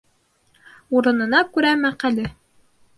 Урынына 0.99 1.43
күрә 1.59 1.77
мәҡәле. 1.87 2.31